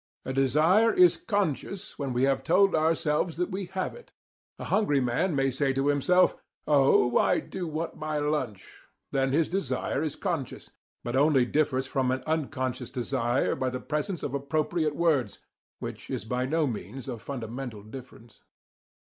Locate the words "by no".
16.25-16.65